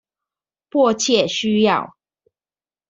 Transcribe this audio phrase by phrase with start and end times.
[0.71, 1.95] 迫切需要